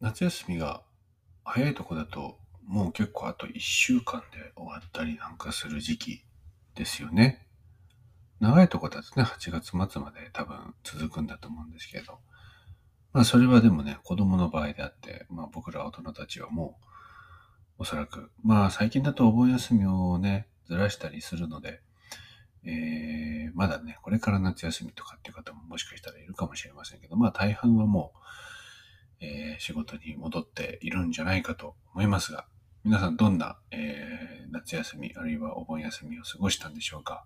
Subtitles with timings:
[0.00, 0.82] 夏休みが
[1.44, 6.24] 早いとこだともう結構あと1週間で終わったりなんかする時期
[6.74, 7.46] ですよね。
[8.38, 12.18] 長いとこだとね、8月末まで多分続くんだと思うんですけど。
[13.12, 16.78] まあそれはでもね、子供の場合であって、まあ僕ら大人たちはも
[17.78, 21.80] うおそらく、まあ最近だとお盆休みをね、ずらしたりするので、
[22.64, 28.18] えー、まだね、これから夏休みとかっていう方ももしかしたらいるかもしれませんけど、まあ大半はもう、
[29.20, 32.46] えー仕事に戻っているんじゃないかと思いますが、
[32.84, 37.24] 皆さんどんな、えー夏休みあるいはお盆休みを過ごしたんでしょうか、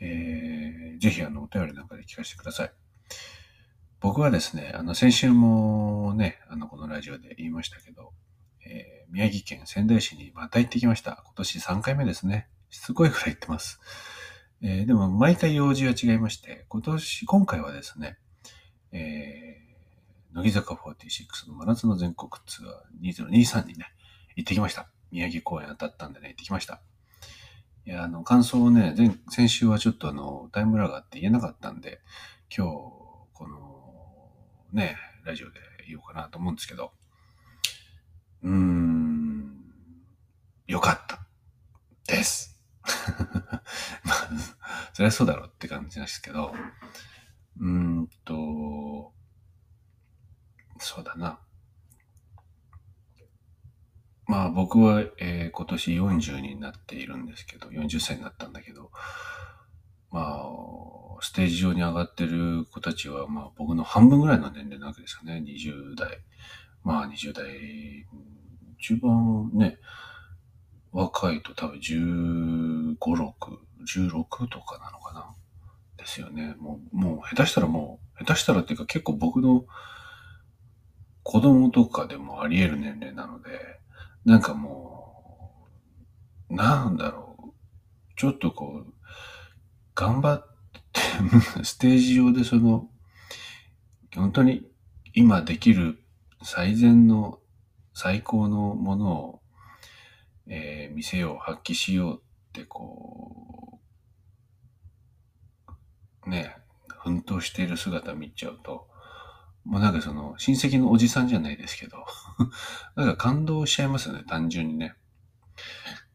[0.00, 2.72] えーぜひあのお便りなんかで聞かせてください。
[4.00, 8.12] 僕はですね、あの先週もね、あのこのラジオで言いましたけど、
[8.66, 11.22] えー宮城県仙台市にまた行ってきました。
[11.24, 12.48] 今年3回目ですね。
[12.68, 13.80] しつこいくらい行ってます。
[14.62, 18.18] えーでも毎回用事は違いまして、今年、今回はですね、
[18.92, 19.49] えー
[20.32, 23.92] 乃木坂46の真夏の全国ツアー2023にね、
[24.36, 24.88] 行ってきました。
[25.10, 26.80] 宮城公演当たったんでね、行ってきました。
[27.86, 32.00] いや、あの、感想をね、前先週はちょっとあの、タイムラグがあって言えなかったんで、
[32.56, 32.72] 今日、
[33.32, 34.30] この、
[34.72, 36.92] ね、ラジオで言おうかなと思うんですけど、
[38.42, 39.64] うーん、
[40.66, 41.20] よかった。
[42.06, 42.60] です。
[44.04, 44.28] まあ、
[44.92, 46.54] そりゃそうだろうって感じなんですけど、
[47.58, 48.34] うーんと、
[50.90, 51.38] そうだな。
[54.26, 58.90] まあ僕は、えー今年40になっているんですけど、40歳になったんだけど、
[60.10, 60.48] まあ、
[61.20, 65.44] ステージ上に上がってる子たちは、まあ僕の半分ぐらいの年齢なわけですよね。
[65.46, 66.18] 20代。
[66.82, 67.46] まあ20代、
[68.80, 69.78] 一番ね、
[70.90, 73.32] 若いと多分15、6、
[73.86, 75.36] 16とかなのかな。
[75.98, 76.56] ですよね。
[76.58, 79.66] もう、もう下手したらもう、下手したらっていうか結構僕の
[81.30, 83.50] 子供とかでもあり得る年齢なので、
[84.24, 85.68] なんかも
[86.50, 87.52] う、なんだろう。
[88.16, 88.92] ちょっとこう、
[89.94, 90.56] 頑張っ
[90.92, 91.00] て、
[91.62, 92.90] ステージ上でその、
[94.12, 94.68] 本当に
[95.14, 96.02] 今できる
[96.42, 97.38] 最善の
[97.94, 99.42] 最高のものを、
[100.48, 102.22] えー見せよう、発揮しようっ
[102.54, 103.78] てこ
[106.26, 106.56] う、ね、
[106.88, 108.89] 奮闘している姿見ちゃうと、
[109.64, 112.04] もうなんかその親戚のおじさんじゃないですけど、
[112.96, 114.94] なんか感動しちゃいますよね、単純にね。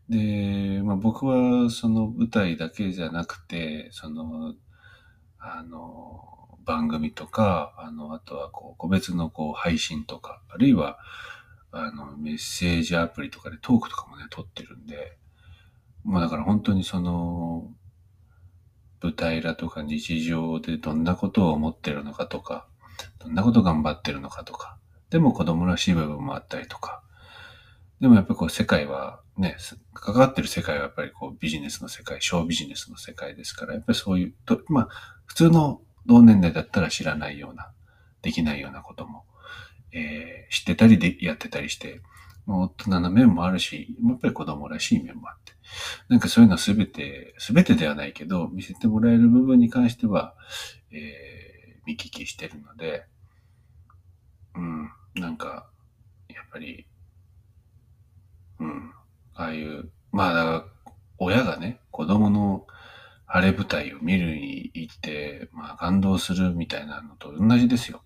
[0.10, 4.56] で、まあ僕はその舞台だけじゃなくて、その、
[5.40, 10.98] あの、番組とか、あの、あとはこう、個別のこう配信とか、あるいは、
[11.72, 15.18] あの、メッセージアプリとかでトークとかもね、撮ってるんで、
[16.04, 17.72] まあだから本当にその、
[19.02, 22.68] 舞台裏とか日常でどんなことを思ってるのかとか、
[23.20, 24.78] どんなこと頑張ってるのかとか、
[25.10, 27.02] でも子供らしい部分もあったりとか、
[28.02, 29.58] でもやっぱりこう世界はね、
[29.94, 34.88] 関わってる世界はやっぱりこうビジネスの世界、ショービジネスの世界ですから、やっぱりそういうと、まあ
[35.26, 37.72] 普通の同年代だったら知らないような、
[38.22, 39.26] できないようなことも、
[39.92, 42.02] えー知ってたりでやってたりして、
[42.46, 45.54] もう大人の面もあるし、やっぱり子供らしい面もあって、
[46.08, 50.36] なんかそういうのはすべて、すべてではないけど、見せてもらえる部分に関しては、
[50.92, 51.35] えー
[51.86, 53.06] 見聞きしてるので、
[54.56, 55.68] うん、なんか、
[56.30, 56.86] やっぱり、
[58.60, 58.92] うん、
[59.34, 60.66] ああいう、まあだから、
[61.18, 62.66] 親がね、子供の
[63.26, 68.02] 晴れ舞台を見るに行って、まあ感動するみたいなのと同じですよ。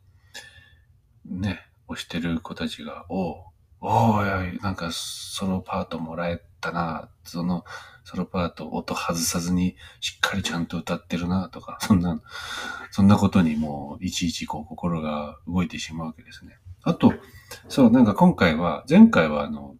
[1.25, 3.43] ね、押してる子たちが、おう、
[3.81, 7.63] おー、なんかソロパートもらえたな、その
[8.09, 12.19] ソロパート音外さずにしっかりちゃんと歌ってるな、とか、 そんな、
[12.89, 16.57] そんなことにもういちいちこう心が動いてしまうわけですね。
[16.81, 17.13] あと、
[17.67, 19.75] そう、なんか今回は、前回はあの、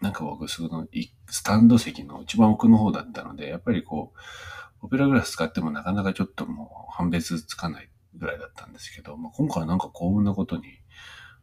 [0.00, 0.86] なんか僕、その、
[1.30, 10.62] スタンド席の一番奥の方だったので、やっぱりこう、オペラグラス使ってもなかなかちょっともう判別つかないぐらいだったんですけど、まあ、今回はなんか幸運なことに、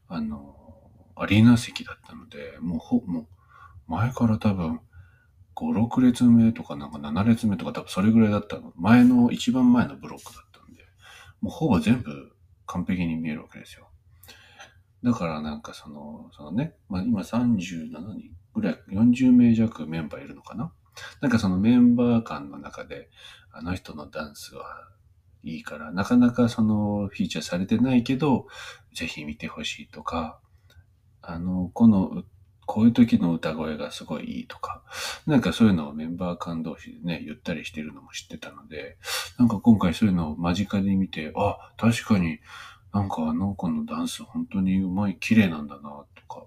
[0.08, 0.56] あの、
[1.18, 3.28] アリーナ席だったので、もうほ、もう、
[3.88, 4.80] 前から多分、
[5.59, 8.71] 5、6列目とかなんか7列目とか多分それぐらいだったの。
[8.77, 10.83] 前の、一番前のブロックだったんで、
[11.41, 12.31] もうほぼ全部
[12.65, 13.89] 完璧に見えるわけですよ。
[15.03, 20.71] だからなんかその、そのね、まあ今37人ぐらい、40名弱メンバーいるのかな
[21.21, 23.09] なんかそのメンバー間の中で、
[23.51, 24.65] あの人のダンスは
[25.44, 28.47] いいから、なかなかそのフィーチャーされてないけど、
[28.94, 30.39] ぜひ見てほしいとか、
[31.21, 32.23] あの、この、
[32.69, 34.83] こういう時の歌声がすごいいいとか、
[35.25, 39.00] なんかそういうのをメンバー間同士でね、言ったりしてるのも知ってたので、
[39.39, 42.38] なんか今回そういうのを間近で見て、あ、確かに、
[42.94, 45.81] なんかあの子のダンス本当にうまい、綺麗なんだな、
[46.13, 46.45] とか。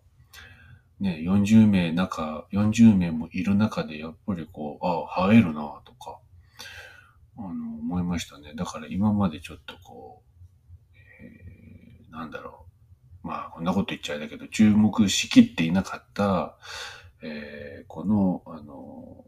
[1.00, 6.20] ね、40名中、40名もいる中で、やっぱりこう、ああ、映えるな、とか、
[7.36, 8.52] あの、思いましたね。
[8.54, 12.61] だから今までちょっとこう、えー、なんだろう。
[13.22, 16.56] まあ、こんなこと言っちゃいだけど、注目しきっていなかった、
[17.22, 19.24] えー、この、あの、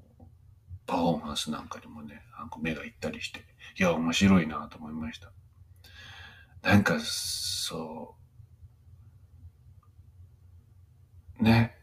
[0.87, 3.41] パフォーマンスなんかにもね、なんか目が行ったりして、
[3.79, 5.31] いや、面白いなと思いました。
[6.63, 8.17] なんか、そ
[11.41, 11.75] う、ね。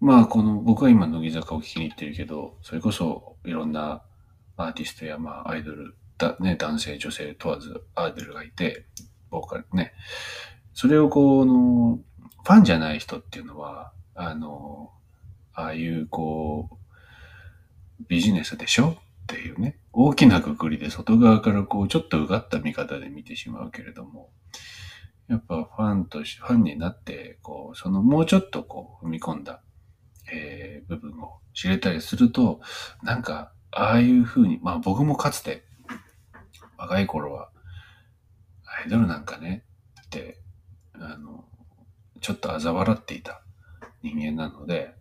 [0.00, 4.02] まあ、この、僕は今、乃木坂を聞きに行ってるけど、それこそ、いろんな
[4.56, 8.86] アーティストや、まあ、アイドル、だね、男性、女性問わず、アイドルがいて、
[9.30, 9.92] ボーカルね。
[10.82, 12.00] それをこうの、
[12.42, 14.90] ファンじゃない人っていうのは、あの、
[15.54, 18.88] ああいう、こう、ビジネスでしょ？
[18.88, 24.32] っていうね、大きなくくりで外側からこう、ちょっとうがった見方で見てしまうけれども、
[25.28, 29.62] やっぱファンとして、ファンになって、こう、そのもうちょっとこう、踏み込んだ、
[30.32, 32.60] えー、部分を知れたりすると、
[33.04, 35.62] なんか、ああいう風に、まあ僕もかつて、
[36.76, 37.50] 若い頃は、
[38.64, 39.64] アイドルなんかね、
[40.04, 40.41] って、
[41.02, 41.44] あの、
[42.20, 43.42] ちょっと嘲笑っていた
[44.02, 44.94] 人間なので、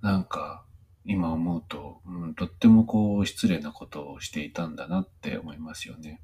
[0.00, 0.64] なんか、
[1.04, 6.20] 今思うと、うん、とってもこう失礼なことをしていたんだなって思いますよね。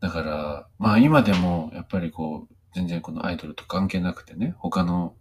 [0.00, 5.14] だから、まあ今でもやっぱりこう、全然このアイドルと関係なくてね、他の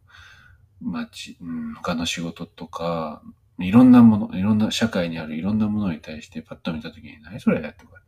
[0.81, 3.21] 街、うん、他の仕事とか、
[3.59, 8.01] いろんなもの、いろんな社会にあるいろんなものに対してパッと見たときに、何それとか、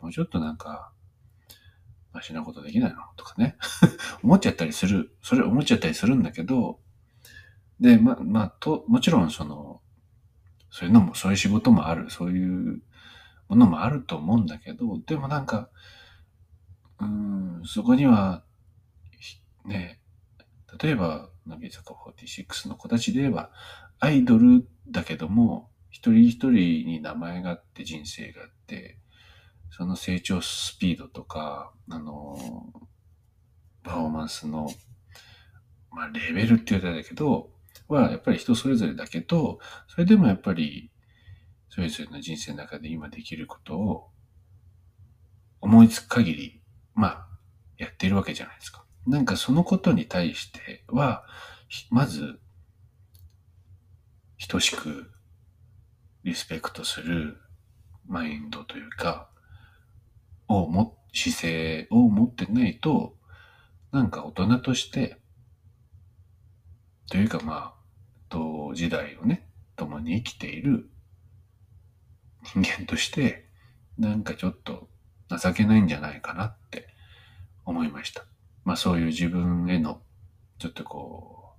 [0.00, 0.92] もうちょっとなんか、
[2.12, 3.56] マシなことできないのとかね。
[4.22, 5.16] 思っちゃったりする。
[5.22, 6.80] それ思っちゃったりするんだけど、
[7.80, 9.80] で、ま、まあ、と、もちろんその、
[10.70, 12.82] そういうのも、そういう仕事もある、そういう
[13.48, 15.68] ものもあると思うんだけど、でもなんか、
[17.00, 18.44] うん、そこには、
[19.64, 20.00] ね、
[20.80, 23.50] 例えば、乃木坂46の子たちで言えば、
[23.98, 28.98] アイドルだけども、一人一人に名前があって人生があって、
[29.82, 32.38] その成長スピードとか、あの、
[33.82, 34.70] パフォーマンスの、
[35.90, 37.50] まあ、レベルって言うたらだけど、
[37.88, 39.58] はやっぱり人それぞれだけど、
[39.88, 40.92] それでもやっぱり、
[41.68, 44.10] それぞれの人生の中で今できることを
[45.60, 46.62] 思いつく限り、
[46.94, 47.28] まあ、
[47.76, 48.84] やってるわけじゃないですか。
[49.08, 51.24] なんかそのことに対しては、
[51.90, 52.38] まず、
[54.48, 55.10] 等しく
[56.22, 57.38] リスペクトする
[58.06, 59.31] マインドというか、
[60.52, 63.16] をも、姿勢を持ってないと、
[63.90, 65.18] なんか大人として、
[67.10, 67.74] というかまあ、
[68.28, 69.46] 同時代をね、
[69.76, 70.88] 共に生きている
[72.42, 73.48] 人間として、
[73.98, 74.88] なんかちょっと
[75.28, 76.88] 情けないんじゃないかなって
[77.64, 78.24] 思いました。
[78.64, 80.00] まあそういう自分への、
[80.58, 81.54] ちょっとこ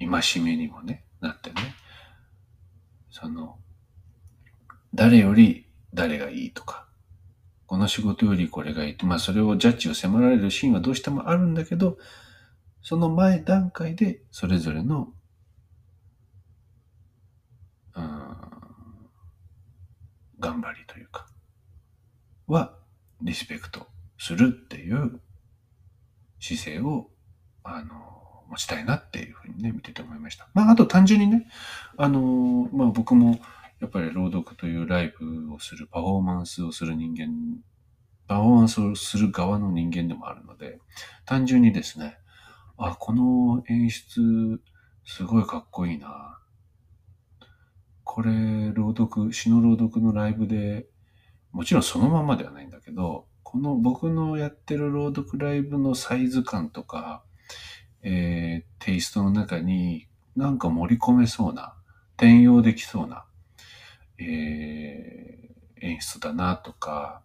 [0.00, 1.74] う、戒めにもね、なってね、
[3.10, 3.58] その、
[4.94, 6.86] 誰より誰がいいとか、
[7.72, 11.96] この仕事よりこれがいいと、まあそれをジャッジを迫られるシーンはどうしてもあるんだけど、
[12.82, 15.08] その前段階でそれぞれの、
[17.96, 18.04] うん、
[20.38, 21.26] 頑張りというか、
[22.46, 22.76] は
[23.22, 23.86] リスペクト
[24.18, 25.22] するっていう
[26.40, 27.08] 姿勢を、
[27.64, 30.46] あの、持ちたいなっていうふうにね、見てて思いました。
[30.52, 31.48] まあ、あと単純にね、
[31.96, 33.40] あの、まあ僕も
[33.82, 37.26] やっぱり朗読というライブをする、パフォーマンスをする人間、
[38.26, 40.78] パフォーマンスをする側の人間でもあるので、
[41.24, 42.18] 単純にですね、
[42.76, 44.60] あ、この演出、
[45.04, 46.38] すごいかっこいいな。
[48.04, 50.86] これ、朗読、詩の朗読のライブで、
[51.52, 57.22] もちろんそのままではないんだけど、この僕のやってる朗読ライブのサイズ感とか、
[58.02, 61.74] えー、テイストの中になんか盛り込めそうな、
[62.16, 63.24] 転用できそうな、
[64.18, 67.22] えー、演出だなとか、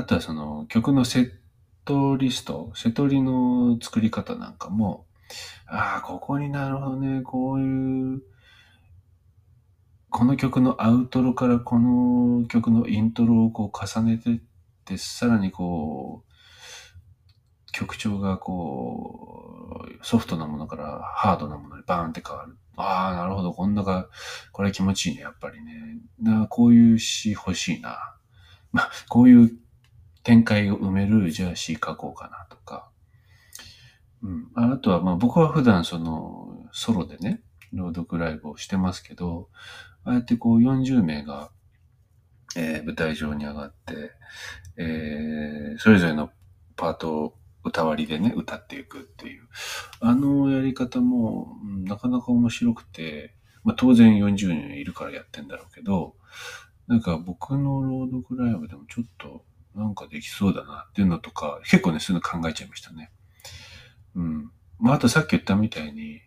[0.00, 1.30] あとはその曲のセッ
[1.84, 5.04] トリスト、セトリの作り方なんかも、
[5.66, 8.22] ああ、ここになるほどね、こういう、
[10.08, 14.40] この曲のアウトロからこの曲のイントロをこう重ねてっ
[14.86, 22.56] て、さらにこう、曲調がこう、ソフトなものからハードなものにバーンって変わる。
[22.76, 24.08] ああ、なるほど、こんなか、
[24.52, 25.98] これ気持ちいいね、やっぱりね。
[26.22, 28.16] なこういう詩欲しいな。
[28.72, 29.60] まあ、こういう
[30.22, 32.90] 展開を埋める、じゃあ詩書こうかなとか。
[34.22, 34.50] うん。
[34.54, 39.48] あとは、まあ僕は普段その、ソロでね、朗読ライブをしてますけど、
[40.04, 41.50] ああやってこう40名が、
[42.56, 44.12] えー、舞台上に上がって、
[44.76, 46.30] えー、それぞれの
[46.76, 47.34] パートを
[47.64, 49.48] 歌割りでね、歌っていくっていう。
[50.00, 56.16] あのやり方も、うんなかなか面白くて、まあ当然40人いるからやってんだろうけど、
[56.86, 63.10] なんか僕の朗読ライブでもちょっとなんかできそうだなっていうのとか、結構ね、そういうの考えちゃいましたね。
[64.14, 64.50] うん。
[64.78, 66.22] まああとさっき言ったみたいに、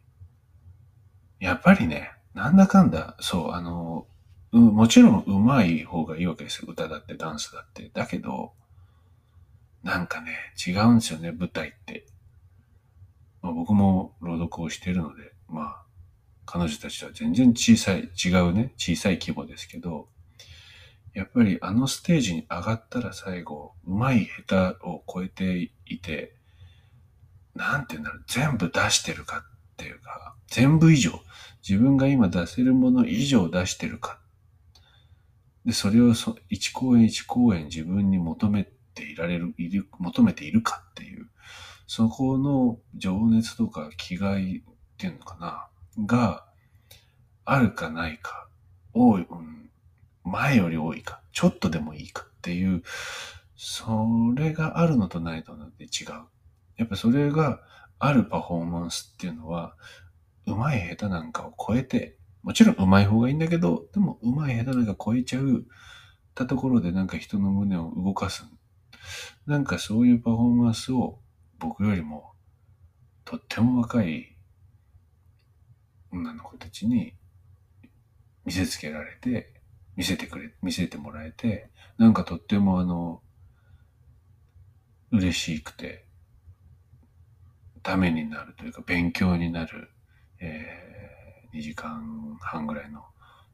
[1.40, 4.08] やっぱりね、なんだかんだ、そう、あの、
[4.54, 6.68] う、もちろん上手い方がいいわけですよ。
[6.70, 7.90] 歌だってダンスだって。
[7.94, 8.54] だけど、
[9.84, 10.32] なんかね、
[10.66, 12.06] 違うんですよね、舞台って。
[13.42, 15.84] まあ、僕も朗読をしているので、まあ、
[16.46, 20.08] 彼女たちとは全然小さい、違うね、小さい規模ですけど、
[21.14, 26.36] やっぱりあのステージに上がったら最後、上手い下手を超えていて、
[27.56, 31.12] なんて言うんだろう、全部出してるかっていうか、全部以上、
[31.68, 34.20] 自分が今出せるもの以上出してるか。
[35.66, 41.28] で、それをそ1公演1公演自分に求めていられる、いる、求めているかっていう、
[41.88, 44.62] そこの情熱とか気概っ
[44.98, 45.38] ていうのか
[45.98, 46.46] な、が
[47.46, 48.48] あるかないか、
[48.94, 49.63] 多い、うん、
[50.24, 52.84] 前より多いか、ちょっとでもいいかっていう、
[53.56, 56.26] それがあるのとないので違う。
[56.78, 57.62] やっぱそれが
[58.00, 59.76] あるパフォーマンスっていうのは、
[60.46, 65.66] 上手い下手なんかを超えて、もちろん上手い方がいいんだけど、でも上手い下手なんか超えちゃう
[66.36, 68.46] たところでなんか人の胸を動かす
[69.46, 71.20] なんかそういうパフォーマンスを
[71.60, 72.34] 僕よりも
[73.24, 74.36] とっても若い
[76.12, 77.14] 女の子たちに
[78.46, 79.53] 見せつけられて、
[79.96, 83.22] 見せてくれ、見せてもらえて、なんかとってもあの、
[85.12, 86.06] 嬉しくて、
[87.84, 89.90] ためになるというか勉強になる、
[90.40, 93.04] えー、2時間半ぐらいの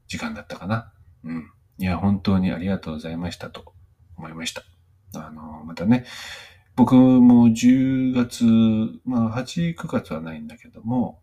[0.07, 0.93] 時間だったかな。
[1.23, 1.51] うん。
[1.79, 3.73] いや、本当にありがとうございましたと
[4.15, 4.63] 思いました。
[5.15, 6.05] あの、またね、
[6.75, 8.45] 僕も10月、
[9.03, 11.21] まあ8、9月はないんだけども、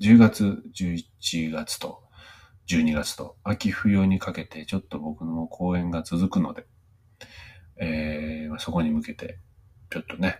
[0.00, 2.03] 10月、11月と
[2.66, 6.66] 12月と秋冬にかけてちょっと僕の公演が続くので、
[7.76, 9.38] えー、そこに向けて、
[9.90, 10.38] ちょっとね、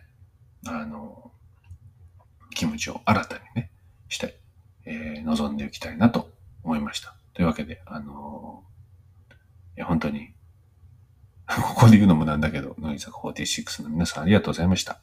[0.67, 1.33] あの、
[2.55, 3.71] 気持ちを新たにね、
[4.09, 4.35] したい、
[4.87, 6.31] えー、望んでいきたいなと
[6.63, 7.15] 思いました。
[7.35, 8.65] というわけで、あの
[9.77, 10.33] いや、本当に
[11.47, 15.01] ここで言うのもなんだけど、乃木坂46の皆さんありがとうございました。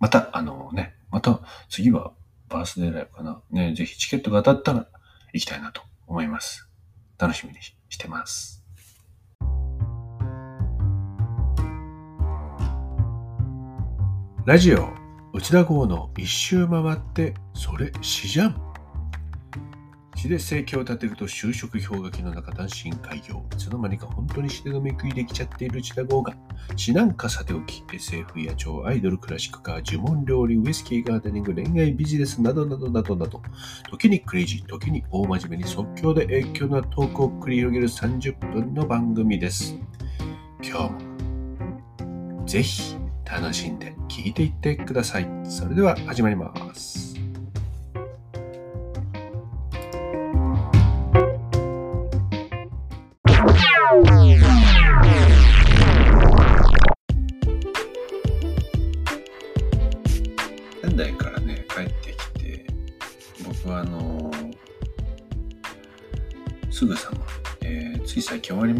[0.00, 2.12] また、あのね、また次は
[2.48, 3.40] バースデーライブかな。
[3.50, 4.88] ね、ぜひチケットが当たったら
[5.32, 6.68] いきたいなと思います。
[7.18, 7.58] 楽しみに
[7.88, 8.64] してます。
[14.44, 14.92] ラジオ
[15.32, 18.71] 内田号の一周回ってそれしじゃん
[20.14, 23.44] 詩で生計を立てると就職氷河期の中単身開業。
[23.52, 26.34] いつの間にか本当に詩でのめくりできちゃっている内田豪が、
[26.76, 33.42] 詩なんかさておき、SF や超アイドル、クラシックカー、呪文料理、ウイスキーガーデニング、恋愛、ビジネスなどなどなどなど、
[33.90, 39.76] 時にクレイジー、時に大真面目に即興で影響のトークを繰り広げる30分の番組です。
[40.62, 40.92] 今日
[42.04, 45.28] も、ぜひ楽しんで聴いていってください。
[45.44, 47.11] それでは始まります。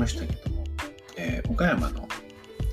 [0.03, 0.65] ましたけども、
[1.17, 2.09] えー、岡山の、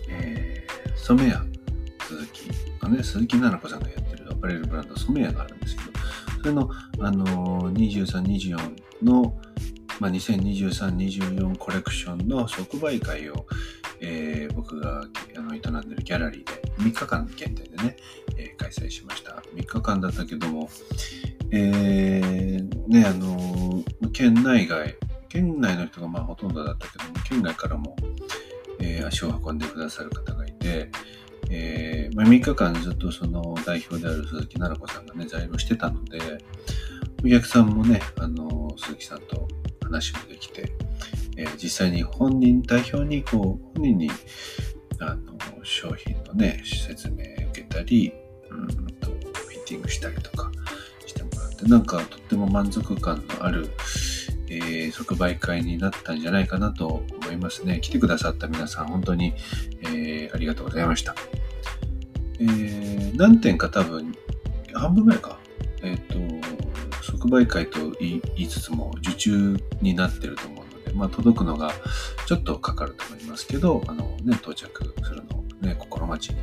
[0.10, 1.58] えー、染谷
[2.02, 2.50] 鈴木
[2.82, 5.92] のね、鈴木奈々子さんがやってるアパレルブランド染谷があるんですけど、
[6.40, 6.70] それの、
[7.02, 9.40] あのー、23、24の、
[10.00, 13.46] まあ、2023、24コレクションの即売会を、
[14.02, 15.04] えー、僕が
[15.38, 17.96] あの営んでるギャラリーで3日間限定でね、
[18.38, 19.44] えー、開催しました。
[19.54, 20.68] 3日間だったけども、
[21.52, 23.84] えー、ね、あの
[24.14, 24.96] 県内外、
[25.30, 27.96] 県内の人がまあほとんどだったけども、県外からも、
[28.80, 30.90] えー、足を運んでくださる方がいて、
[31.52, 36.20] えーまあ、3日間ずっとその代表である鈴木奈々子さんがね、在庫してたので、
[37.24, 39.48] お客さんもね、あの鈴木さんと
[39.84, 40.72] 話もできて、
[41.38, 44.12] えー、実際に本人、代表にこう、本人に
[45.00, 48.14] あの商品のね、説明受けたり、
[48.50, 48.68] うん
[49.00, 50.52] と、ミーティングしたりとか
[51.06, 53.70] してもらって、なんかとっても満足感のある、
[54.50, 57.80] えー、即売会になったんじゃないかなと思いますね。
[57.82, 59.34] 来てくださった皆さん、本当に、
[59.82, 61.16] えー、ありがとうございました。
[62.40, 64.16] えー、何点か多分、
[64.74, 65.40] 半分ぐらいか。
[65.82, 66.48] えっ、ー、と、
[67.04, 71.72] 即売会と言いつつも受注になってると思うのでまあ、届くのが
[72.26, 76.40] ちょっとかかると思いますけど、あのね、到着するのをね、心待ちに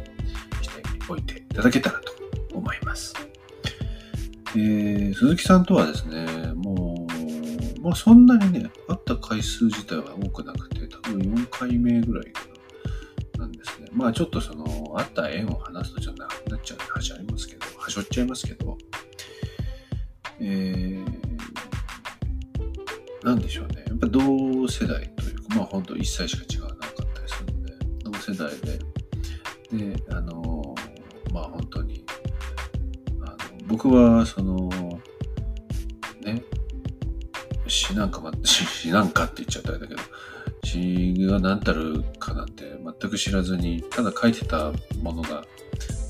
[0.62, 2.12] しておいていただけたらと
[2.54, 3.14] 思います。
[4.54, 6.26] えー、鈴木さんとはですね、
[7.86, 12.42] まあそんなにね、会った回数自体は多くなくて、多分4回目ぐらいか
[13.36, 13.86] な、なんですね。
[13.92, 14.64] まあちょっとその、
[14.96, 18.76] 会った縁を話すとちょっとなくなっちゃう話ありますけど、はしょっちゃいますけど、
[20.40, 23.84] えー、なんでしょうね。
[23.86, 28.80] やっぱ同世代というか、まあ本当1歳しか違わなかったりするので、同世代で、
[29.94, 30.74] で、あの、
[31.32, 32.04] まあ本当に、
[33.20, 33.36] あの
[33.68, 34.68] 僕はその、
[37.68, 40.00] 死なんか、ま、死なんかって言っちゃったんだけど、
[40.64, 42.64] 死が何たるかなんて
[43.00, 45.44] 全く知らずに、ただ書いてたものが、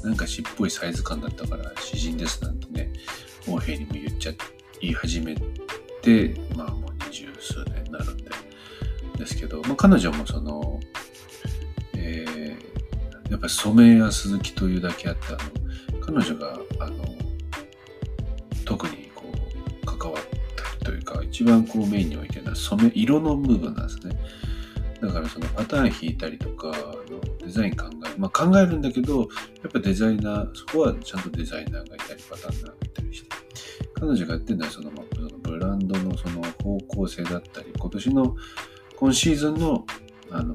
[0.02, 2.92] なんか死っぽいサイズ感だったから、詩人ですなんてね、
[3.48, 4.32] 王兵にも言っちゃ、
[4.80, 5.34] 言い始め
[6.02, 8.30] て、まあもう二十数年になるんで、
[9.18, 10.80] ですけど、まあ彼女もその、
[11.94, 17.04] えー、やっぱり染谷鈴木というだけあって、あの、彼女が、あの、
[18.64, 18.95] 特に
[21.36, 24.16] 一番こうメインに置いてるのは染め、色の部分なんですね。
[25.02, 26.72] だからそのパターン引いたりとか、
[27.44, 28.14] デザイン考える。
[28.16, 29.24] まあ考えるんだけど、や
[29.68, 33.28] っぱデザイナー、そこはちゃんとデザイナーがいたり、パターンがいたりして。
[33.92, 38.36] 彼女がやってるのはその、まあ、そのブランドのその方向性だったり、今年の、
[38.96, 39.84] 今シーズンの、
[40.30, 40.54] あの、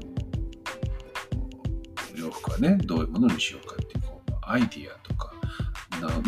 [2.16, 5.32] 洋服はね、どういうものにしようかっていう、こうアイディアとか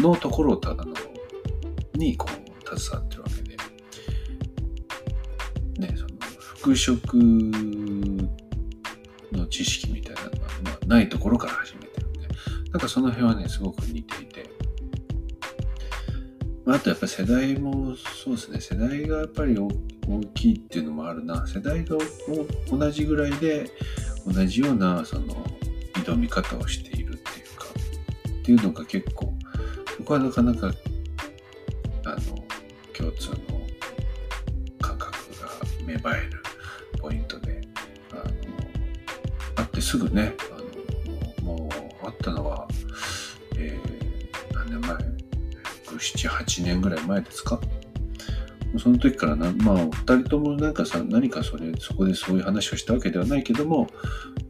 [0.00, 0.94] のところをただの、
[1.94, 3.23] に、こう、携わってる
[6.64, 6.92] 服飾
[9.32, 12.20] の知識みたいなのが、まあ、ないところから始めてるんで、
[12.70, 14.48] なんかその辺はね、すごく似ていて、
[16.64, 19.68] まあ、あとやっぱ世代もそうですね、世代がやっぱり大
[20.32, 21.46] きいっていうのもあるな。
[21.46, 21.98] 世代が
[22.70, 23.70] 同じぐらいで
[24.26, 25.44] 同じようなその
[25.96, 27.66] 挑み方をしているっていうか、
[28.40, 29.34] っていうのが結構、
[29.98, 30.72] そこはなかなか、
[32.06, 32.16] あの、
[32.94, 33.36] 共通の
[34.80, 35.48] 感覚が
[35.86, 36.43] 芽生える
[39.74, 41.68] ってすぐね、あの、も
[42.02, 42.68] う、あったのは、
[43.58, 44.96] えー、何年前
[45.98, 47.60] ？7、8年ぐらい前ですか？
[48.78, 53.88] その時からな、まあ、お二人ともなんかさ、何かそれ、そこでそういう話をしたわけではないけども、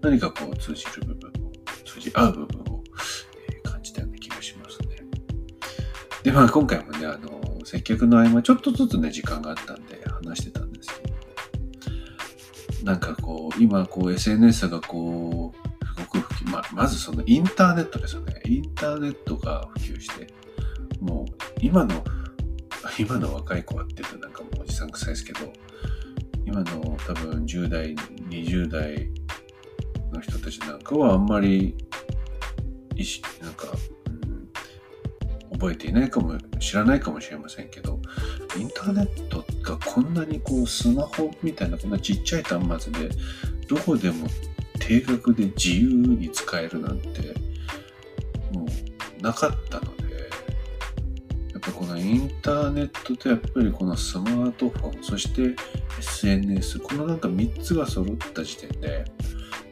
[0.03, 1.53] 何かこう通じる部分を、
[1.87, 2.83] 通じ合う部分を、
[3.51, 4.89] えー、感じたような気がしますね。
[6.23, 9.94] で、まあ今回もね、あの、接客の合間、ちょっとずつね、時間があったんで
[13.59, 18.41] 今こう SNS がこう、すごく普及、ま、まずそのインターネットですよね。
[18.47, 20.27] インターネットが普及して、
[21.01, 22.05] もう今の、
[22.99, 25.53] 今の若い子はって言うとなんかもうおじさん臭いですけど、
[26.47, 29.11] 今の多分10代、20代
[30.13, 31.77] の人たちなんかはあんまり
[32.97, 33.69] 意識、なんか、
[34.07, 38.01] うん、覚えていないかも、知らないかもしれませんけど、
[38.57, 43.11] インターネットがこんなにこうスマホみたいなこんなちっちゃい端末で、
[43.69, 44.27] どこでも
[44.79, 47.35] 定額で自由に使えるなんて、
[48.53, 48.67] も
[49.19, 50.05] うなかったので
[51.53, 55.57] やっぱこのインターネットとやっぱりこのスマートフォン、そして
[55.99, 59.05] SNS、このなんか3つが揃った時点で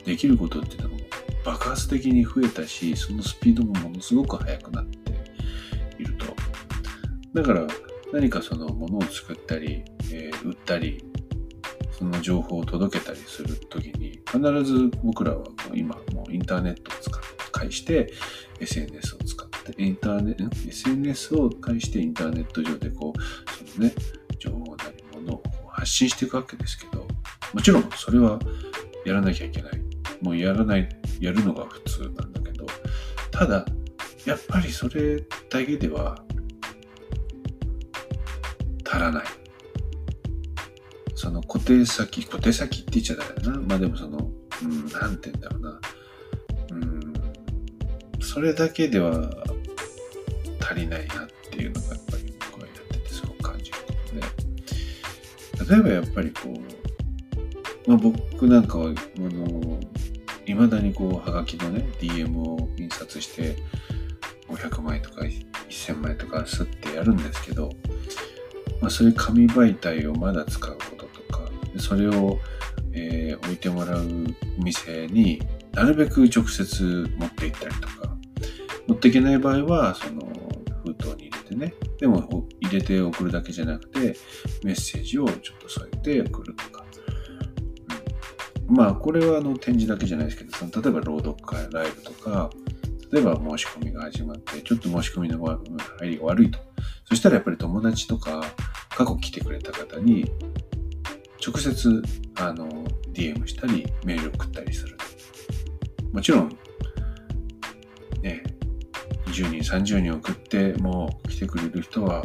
[0.05, 0.97] できることっていうのも
[1.45, 5.13] 爆発的に増えたし、そのスピードもものすごく速くなって
[5.99, 6.27] いると。
[7.35, 7.67] だから
[8.13, 11.05] 何かそのものを作ったり、えー、売ったり、
[11.99, 18.13] その情報を届けたりするときに、必ず僕らはもう今もうインターネットを使って、介して
[18.61, 23.95] SNS を使って、インターネット、SNS を介してインターネット上でこう、そのね、
[24.39, 27.07] 情報なりものを発信していくわけですけど、
[27.53, 28.41] もちろんそれは
[29.05, 29.73] やらなきゃいけない。
[30.21, 30.89] もうやらない、
[31.21, 32.67] やるのが普通なんだけど、
[33.31, 33.65] ただ、
[34.25, 35.21] やっぱりそれ
[35.51, 36.25] だけでは
[38.93, 39.25] 足らない。
[41.15, 43.59] その固定先、固定先って言っちゃダメだな。
[43.61, 44.31] まあでもその、
[44.63, 45.81] うん、なんて言うんだろうな。
[46.73, 47.13] うん
[48.21, 49.31] それだけでは
[50.61, 53.93] 足りないなっていうのがやっぱり僕はやっててすごく感じるこ
[55.59, 56.55] とで、例えばやっぱりこ
[57.87, 59.81] う、まあ、僕なんかは、あの、
[60.47, 63.57] いまだにこう、はがきのね、DM を印刷して、
[64.49, 65.23] 500枚とか
[65.69, 67.71] 1000枚とかすってやるんですけど、
[68.83, 71.41] まあ、そういう紙媒体をまだ使うこととか、
[71.79, 72.39] それを、
[72.93, 74.07] えー、置いてもらう
[74.59, 75.41] 店に
[75.73, 78.17] なるべく直接持って行ったりとか、
[78.89, 80.21] 持っていけない場合は、その
[80.85, 84.17] 封筒に入れてね、でも入れて送るだけじゃなくて、
[84.65, 86.85] メッセージをちょっと添えて送るとか、
[88.69, 92.51] まあこれはあの展示だけじゃないですけどその例えば朗読会ライブとか
[93.13, 95.61] 例えば申し込みが始まってちょっと申し込みの入
[96.09, 96.59] りが悪いと。
[97.13, 98.43] そしたらやっぱり友達とか
[98.89, 100.33] 過去来てくれた方に
[101.47, 102.03] 直接
[102.37, 102.67] あの
[103.13, 104.97] DM したりメール送ったりする。
[106.11, 106.49] もちろん
[108.23, 108.43] ね
[109.27, 112.25] 20人30人送ってもう来てくれる人は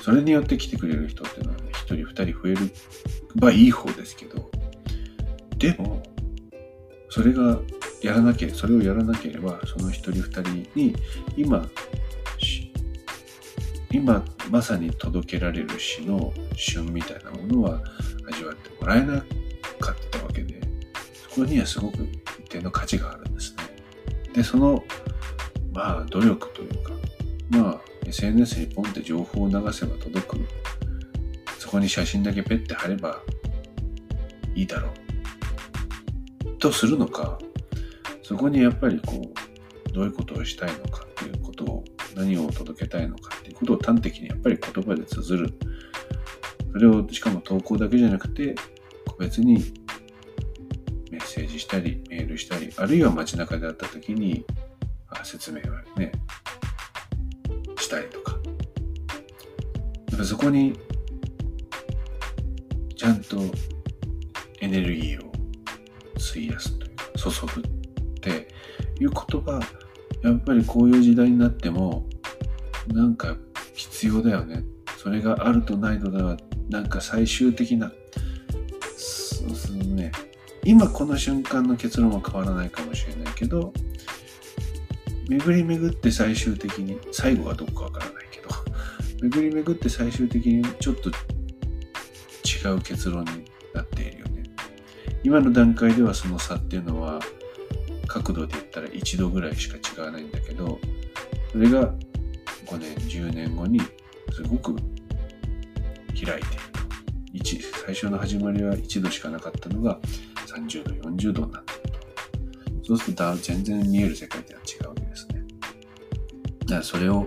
[0.00, 2.72] それによって来てくれる人っていうのはね1人2人増える
[3.34, 4.50] ばいい方ですけど
[5.58, 6.02] でも
[7.10, 7.58] それが
[8.02, 10.96] やらなければそれをやらなければその1人2人に
[11.36, 11.68] 今
[13.96, 17.80] 今まさに届けられる詩の旬みたいなものは
[18.30, 19.20] 味わってもらえな
[19.80, 20.60] かったわけで
[21.30, 22.06] そこにはすごく
[22.44, 23.64] 一定の価値があるんですね。
[24.34, 24.84] でその
[25.72, 26.92] まあ努力というか
[27.48, 30.46] まあ SNS にポンって情報を流せば届く
[31.58, 33.22] そこに写真だけペッて貼れば
[34.54, 34.90] いいだろ
[36.44, 37.38] うとするのか
[38.22, 39.22] そこにやっぱりこ
[39.88, 41.84] うどういうことをしたいのかっていうことを
[42.16, 45.54] 何を届けたいのかっていうことを端的にやっぱり言葉で綴る。
[46.72, 48.54] それをしかも投稿だけじゃなくて
[49.06, 49.72] 個別に
[51.10, 54.44] メッセージしたりメールしたりあるいは街中で会った時に
[55.22, 56.12] 説明をね
[57.78, 58.36] したりとか。
[60.10, 60.78] やっぱそこに
[62.96, 63.38] ちゃんと
[64.60, 65.32] エネルギーを
[66.18, 67.70] 費やすというか注ぐっ
[68.20, 68.48] て
[68.98, 69.60] いうことが
[70.22, 72.06] やっぱりこういう時代になっても
[72.88, 73.36] なんか
[73.74, 74.64] 必要だよね。
[74.96, 76.36] それがあるとないとでは
[76.68, 77.92] なんか最終的な
[78.96, 80.10] そうそうね。
[80.64, 83.72] 今この瞬間の結論は変わらないかもしれないけど
[85.28, 88.48] 巡り巡って最終的に最後はどこかわからないけど
[89.22, 94.42] 巡り巡って最終的にちょっと違う結論になっているよね。
[95.22, 97.20] 今の段階ではその差っていうのは
[98.22, 100.78] 角度で言ったら1度ぐらいしか違わないんだけど
[101.52, 101.92] それが
[102.66, 103.80] 5年10年後に
[104.32, 106.66] すごく開いている
[107.86, 110.00] 最初の始まりは1度しかなかったのが
[110.46, 111.98] 30度40度になっている。
[112.82, 115.44] とそうすると全然見える世界では違うわけですね。
[116.60, 117.24] だからそれを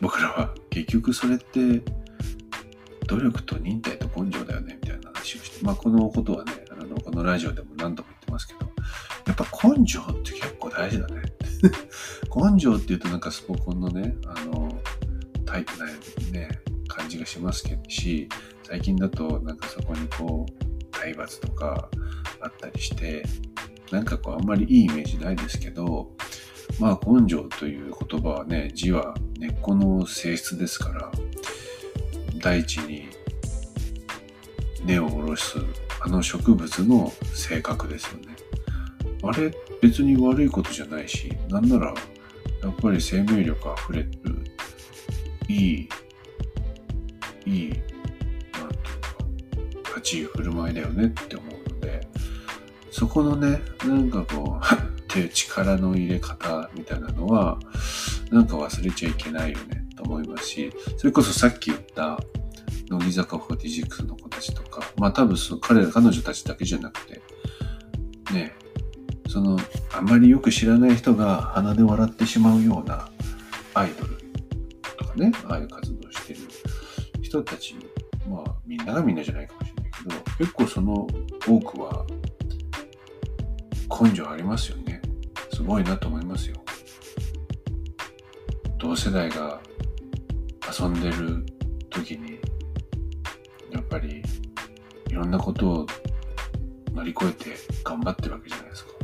[0.00, 1.82] 僕らは結局それって
[3.08, 8.69] 努力と忍耐と根性だよねみたいな話をしてまあこのことはねあのこのラジオでも何度も言ってますけど
[9.26, 11.22] やっぱ根性って結構大事だね
[12.34, 14.80] 根性っていうとなんかスポコンのねあの
[15.44, 15.86] タイプな
[16.32, 16.48] ね
[16.88, 18.28] 感じがしますけどし
[18.62, 21.88] 最近だとなんかそこにこう体罰とか
[22.40, 23.24] あったりして
[23.90, 26.12] なんかこうあんまりいいイメージないですけど
[26.78, 31.10] まあ根性という言葉はね字は根っこの性質ですから
[32.40, 33.08] 大地に
[34.84, 35.58] 根を下ろす
[36.00, 38.36] あの植物の性格ですよね。
[39.22, 39.52] あれ？
[39.80, 41.94] 別に悪いことじゃないしなんなら
[42.62, 44.10] やっぱり生命力あふれる
[45.48, 45.88] いい
[47.46, 47.78] いい、なんてい
[49.80, 52.06] うか、立ち居振る舞いだよねって思うので、
[52.90, 54.78] そこのね、なんかこう、っ
[55.08, 57.58] ていう力の入れ方みたいなのは、
[58.30, 62.20] なんか忘れちゃいけないよねと思いますし、それこそさっき言った、
[62.88, 67.20] 乃木坂46の子たちとか、まあ多分そ彼ら、彼女たちだけじゃなくて、
[68.32, 68.52] ね、
[69.30, 69.56] その、
[69.92, 73.08] あまりよく知らない人が鼻で笑ってしまうような
[73.74, 74.18] アイドル
[74.98, 76.40] とかね、ああいう活動してる
[77.22, 77.76] 人たち、
[78.28, 81.06] まあみんながみんなじゃないかもしれないけど、結構その
[81.46, 82.04] 多くは
[84.02, 85.00] 根性ありますよね。
[85.54, 86.56] すごいなと思いますよ。
[88.78, 89.60] 同世代が
[90.76, 91.46] 遊んでる
[91.88, 92.40] 時に、
[93.70, 94.24] やっぱり
[95.08, 95.86] いろんなことを
[96.92, 98.99] 乗り越えて頑張ってるわけじゃないですか。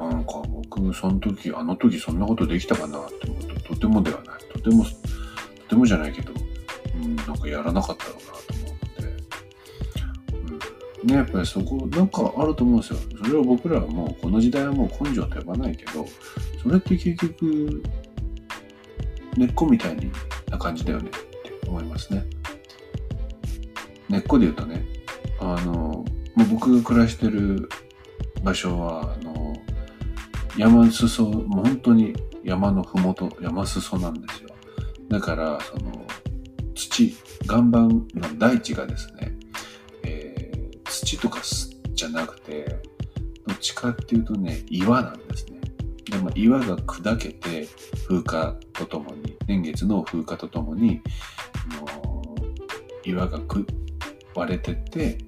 [0.00, 4.44] なんか僕、その時、あの時そんなことできたかなって思うと、とてもではない。
[4.52, 4.90] とても、と
[5.68, 6.32] てもじゃないけど、
[7.02, 12.98] うん、なんかやらなかったろうなと思うので、うん、ね、やっぱりそこ、なんかあると思うんですよ。
[13.24, 16.06] それを僕らはもう、この時代はもう根性と呼ばないけど、
[16.62, 17.82] それって結局、
[19.36, 19.96] 根っこみたい
[20.50, 22.24] な感じだよねって思いますね。
[24.08, 24.84] 根っこで言うとね、
[25.40, 26.04] あの、も
[26.44, 27.68] う僕が暮らしてる
[28.42, 29.27] 場所は、あの、
[30.58, 34.48] 山裾、もう本当に山のふもと、山裾なんですよ。
[35.08, 36.04] だから、その、
[36.74, 39.38] 土、岩盤の大地がですね、
[40.02, 41.40] えー、土とか
[41.94, 42.80] じゃなくて、
[43.46, 45.60] どっちかっていうとね、岩なんですね。
[46.10, 47.68] でも岩が砕けて、
[48.08, 51.00] 風化とともに、年月の風化とともに、
[51.70, 52.34] の
[53.04, 53.64] 岩がく
[54.34, 55.18] 割れてって、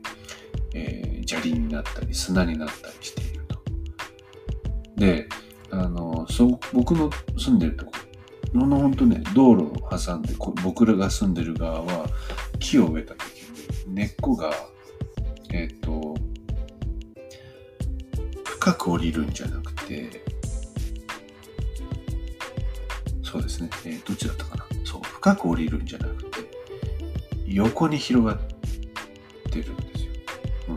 [0.75, 3.30] えー、砂利になったり砂になったりして。
[5.01, 5.27] で、
[5.71, 7.93] あの、そう、僕の住んでるとこ
[8.53, 12.07] ろの本当ね、道路を挟んで、僕らが住んでる側は
[12.59, 13.23] 木を植えた時
[13.89, 14.53] に根っこが、
[15.53, 16.15] えっ、ー、と、
[18.45, 20.23] 深く降りるんじゃなくて、
[23.23, 24.67] そうですね、えー、どっちだったかな？
[24.85, 26.41] そう、深く降りるんじゃなくて、
[27.47, 28.39] 横に広がっ
[29.51, 30.13] てるんですよ。
[30.69, 30.77] うん。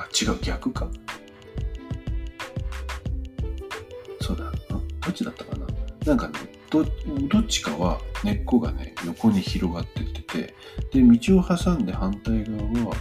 [0.00, 0.88] あ、違う、逆か？
[6.06, 6.14] な。
[6.14, 6.34] んかね、
[6.70, 6.84] ど
[7.28, 10.54] どっちかは根っこがね、横に広がってってて、
[10.92, 12.96] で、道を挟んで反対側は、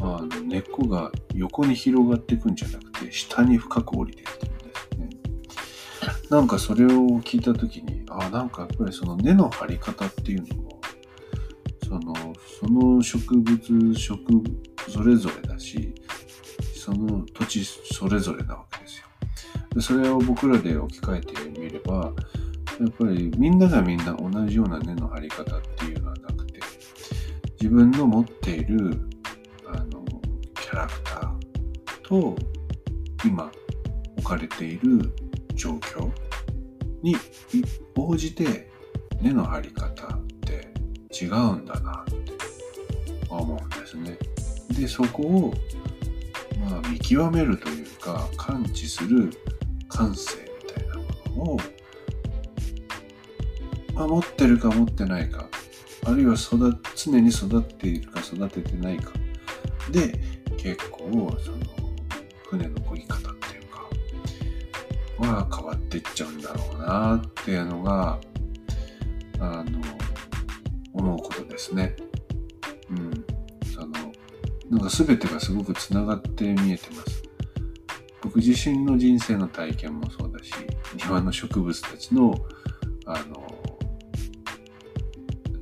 [0.00, 5.10] あの根っこが横に広がっていくんじゃなくて、下に深く降りていってるんですね。
[6.30, 6.88] なんかそれを
[7.20, 10.80] 聞いた時に、あなんかやっぱりその根の張り方っていうのも、
[11.84, 12.14] その、
[12.60, 14.24] その植物、植、
[14.88, 15.94] それぞれだし、
[16.74, 18.73] その土地それぞれなわけ
[19.74, 19.80] で。
[19.80, 22.12] それを僕らで置き換えてみれば、
[22.80, 26.60] やっぱりみんながみんな同じような根の張り方っていうのはなくて、
[27.60, 29.00] 自分の持っている
[29.66, 30.04] あの
[30.60, 32.36] キャラクターと
[33.24, 33.50] 今
[34.18, 35.12] 置かれている
[35.54, 36.10] 状況
[37.02, 37.16] に
[37.96, 38.68] 応じて
[39.20, 40.72] 根の張り方って
[41.12, 42.32] 違うんだなって
[43.28, 44.18] 思うんですね。
[44.70, 45.54] で、そこを
[46.58, 49.30] まあ見極めるというか感知する
[49.94, 50.96] 感性みたいな
[51.36, 51.56] ものを、
[53.94, 55.48] まあ、持ってるか持ってないか
[56.04, 59.12] あるいは育常に育っているか育ててないか
[59.90, 60.18] で
[60.56, 61.58] 結構その
[62.48, 63.88] 船の漕ぎ方っていうか
[65.18, 68.18] は変わっていっちゃうんだろうなっていうのが
[69.38, 69.80] あの
[70.92, 71.96] 思うことですね。
[72.90, 73.24] うん。
[73.72, 73.92] その
[74.70, 77.13] なんか全てがすごくつながって見えてます。
[78.24, 80.52] 僕自身の人生の体験もそうだし
[81.06, 82.34] 庭の植物たちの
[83.06, 83.44] あの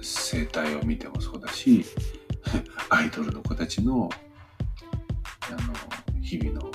[0.01, 1.85] 生態を見てもそうだし
[2.89, 4.09] アイドルの子たちの
[6.23, 6.71] 日々の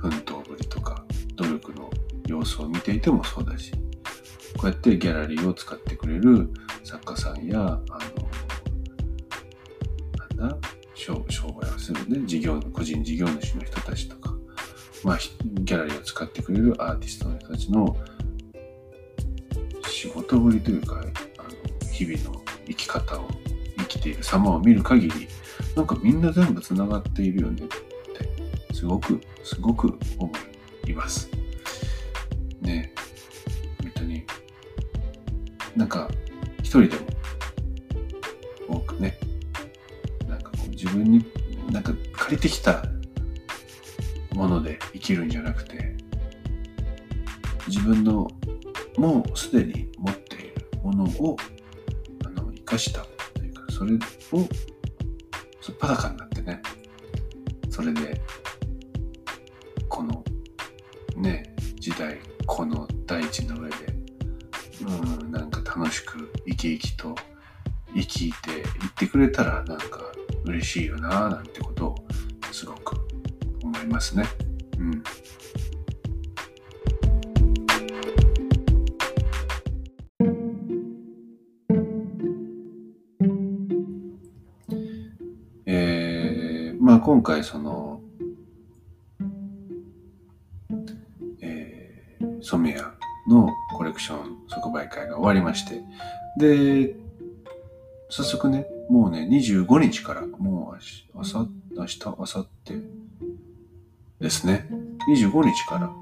[0.00, 1.04] 奮闘ぶりとか
[1.34, 1.90] 努力の
[2.26, 3.72] 様子を見ていてもそうだし
[4.56, 6.50] こうやってギャラリーを使ってくれる
[6.84, 7.80] 作家さんやあ
[10.30, 10.58] のなんだ
[10.94, 14.27] 商商売をするね事業個人事業主の人たちとか
[15.04, 17.96] まあギャラリーを使ってくれるアーティストの人たちの
[19.86, 21.00] 仕事ぶりというか
[21.38, 23.28] あの日々の生き方を
[23.78, 25.28] 生きている様を見る限り
[25.74, 27.62] なんかみんな全部つながっているよね
[28.78, 30.30] すごく、すごく思
[30.86, 31.28] います。
[32.60, 32.92] ね。
[33.82, 34.24] 本当に、
[35.74, 36.08] なんか、
[36.60, 36.96] 一人で
[38.68, 39.18] も多くね、
[40.28, 41.24] なんかこう自分に、
[41.72, 42.84] なんか借りてきた
[45.08, 45.96] 切るんじゃなくて、
[47.66, 48.30] 自分の
[48.98, 51.34] もうすでに持っているものを
[86.88, 88.00] まあ今回その
[92.40, 92.82] 染谷
[93.28, 95.82] のコレクション即売会が終わりまして、
[96.38, 96.96] で、
[98.08, 100.78] 早速ね、もうね、25日から、もう
[101.14, 101.34] 明日、
[101.76, 102.82] 明日、明後日
[104.18, 104.66] ですね。
[105.12, 105.92] 25日から、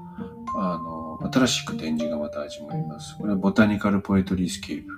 [0.55, 3.17] あの、新しく展示がまた始まります。
[3.17, 4.97] これはボタニカルポエトリースケープ。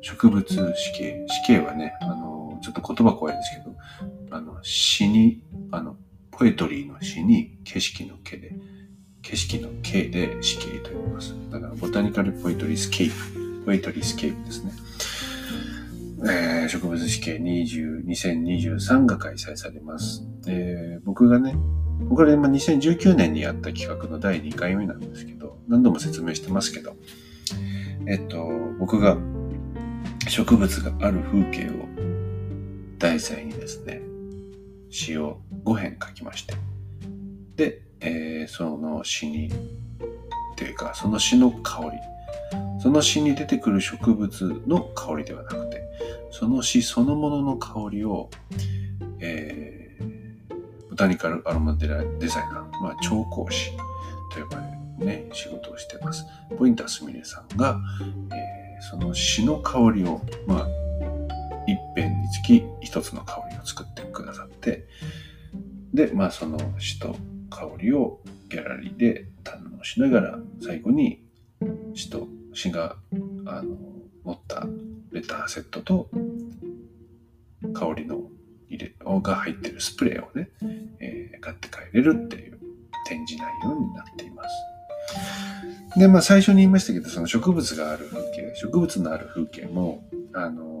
[0.00, 1.24] 植物死刑。
[1.28, 3.67] 死刑はね、あの、ちょっと言葉怖いですけど、
[4.30, 5.96] あの、詩に、あの、
[6.30, 8.54] ポエトリーの詩に景色のけで、
[9.22, 11.34] 景色の景で死刑と言います。
[11.50, 14.72] だから Botanical Poetry Scape、Poetry Scape ですね。
[16.20, 20.24] えー、植物死刑20 2023が開催されます。
[20.42, 21.54] で僕がね、
[22.10, 26.96] これ今2019年にやった企画の第2回目なんですけど、何度も説明してますけど、
[28.06, 29.16] えっと、僕が
[30.28, 31.88] 植物がある風景を
[32.98, 34.02] 題材にですね、
[34.90, 36.54] 詩を5編書きまして、
[37.56, 39.50] で、えー、その詩に、っ
[40.56, 41.90] ていうか、その詩の香り、
[42.80, 45.82] その詩に出てくる植物の香りではなくて、
[46.30, 48.30] その詩そのものの香りを、
[49.20, 53.72] えー、ボタニカルアロマデザイナー、まあ、調香師
[54.34, 56.26] と呼ばれるね、仕事をしてます。
[56.58, 57.78] ポインターすみれさんが、
[58.32, 60.68] えー、その詩の香りを、まあ、
[61.66, 63.47] 一辺につき一つの香り。
[63.68, 64.86] 作ってくださって、
[65.92, 67.16] で、まあその詩と
[67.50, 71.22] 香りをギャラリーで堪能しながら、最後に
[71.94, 72.96] 詩と詩が
[73.46, 73.76] あの
[74.24, 74.66] 持った
[75.12, 76.08] レターセットと
[77.74, 78.22] 香りの
[78.68, 80.50] 入れが入ってるスプレーをね、
[81.00, 82.58] えー、買って帰れるっていう
[83.06, 85.98] 展示内容になっています。
[85.98, 90.04] で、まあ最初に言いましたけど、その植物がある風景、植物のある風景も、
[90.34, 90.77] あの、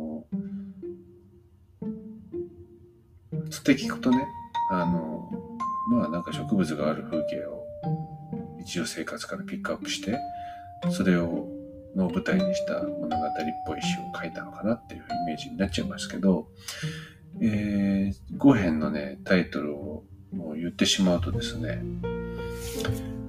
[3.50, 4.26] つって聞くとね、
[4.70, 5.30] あの、
[5.90, 7.64] まあなんか植物がある風景を
[8.58, 10.18] 日常生活からピックアップして、
[10.90, 11.48] それを
[11.96, 13.18] の舞台にした物語っ
[13.66, 16.48] ぽい詩を書いたのかなっていうイメージになっちゃいますけど、
[17.40, 21.82] えー、5編のね、タイトルをもう言ってしまうとですね、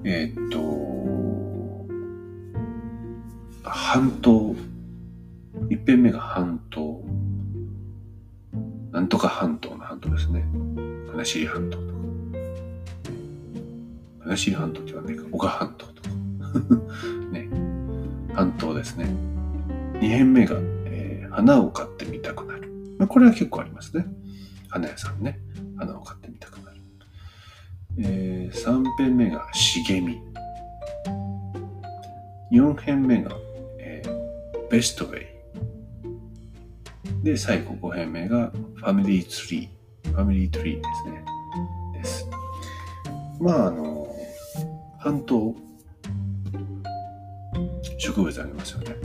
[0.04, 0.60] えー、っと、
[3.62, 4.54] 半島、
[5.68, 7.02] 一編目が半島、
[8.92, 10.44] なんとか半島半島ですね。
[11.10, 11.92] 金尻半島とか。
[14.22, 16.08] 金尻半島って言わないか、小川半島とか。
[17.32, 17.48] ね。
[18.32, 19.06] 半島ですね。
[20.00, 22.72] 二編目が、えー、花を買ってみたくなる。
[22.98, 24.06] まあ、これは結構ありますね。
[24.68, 25.38] 花屋さんね。
[25.76, 26.80] 花を買ってみたくなる。
[27.98, 30.22] えー、三編目が茂み。
[32.50, 33.36] 四編目が、
[33.78, 35.26] えー、ベストウェイ。
[37.22, 39.79] で、最後5編目がファミリーツリー。
[40.20, 41.24] ファミリーツリーですね。
[41.94, 42.28] です。
[43.40, 44.06] まあ、あの、
[44.98, 45.54] 半島、
[47.96, 48.96] 植物ありますよね。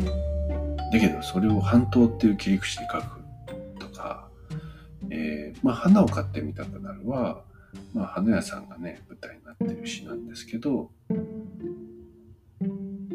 [0.91, 3.23] だけど、それを半島っていう切り口で書く
[3.79, 4.27] とか、
[5.09, 7.43] えー、まあ、花を買ってみたくなるは、
[7.93, 10.91] まあ、花屋さんがね、舞台になってる詩なんですけど、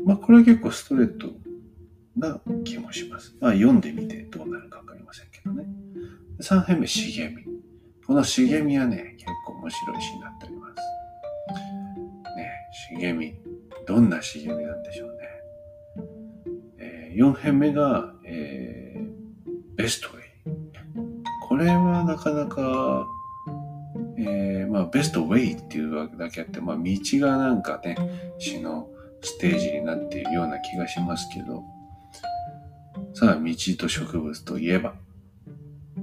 [0.07, 1.29] まあ、これは結構ストレート
[2.17, 3.37] な気もします。
[3.41, 5.67] まあ、読んでみてどうなるかわかりませんけどね。
[6.41, 7.50] 3編目、茂み。
[8.11, 12.37] この茂みはね、結構面白い詩になっております。
[12.37, 12.51] ね、
[12.99, 13.35] 茂み。
[13.87, 15.17] どんな茂みなんでしょうね。
[16.81, 20.23] えー、4編目が、えー、ベストウェイ。
[21.49, 23.07] これはなかなか、
[24.19, 27.97] えー、まあ、ベストウェイっていうわけだけあって、まあ、道がなんかね、
[28.41, 28.91] 詩の
[29.23, 31.63] ステージになっているような気がしますけど、
[33.15, 34.95] さあ、道と植物といえば、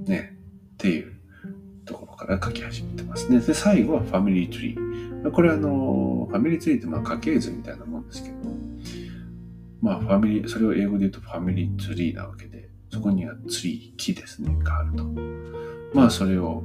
[0.06, 0.38] ね、
[0.72, 1.17] っていう
[2.18, 3.38] から書き始めてますね。
[3.38, 5.30] で、最後はファミリーツリー。
[5.30, 8.36] これあの、ファミリーツリーってまあ家系図みたいなもんですけど、
[9.80, 15.04] まあファミリー、それを英語で言うとファミリーツリーなわけで、そこにはツリー、木ですね、があると。
[15.94, 16.64] まあそれを、